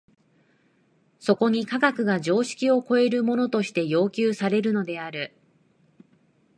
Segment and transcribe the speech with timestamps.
[1.19, 5.35] そこに科学が常識を超えるものとして要求されるのである。